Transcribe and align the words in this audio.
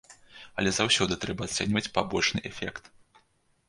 Але 0.61 0.71
заўсёды 0.77 1.13
трэба 1.27 1.43
ацэньваць 1.51 1.87
пабочны 2.01 2.39
эфект. 2.53 2.95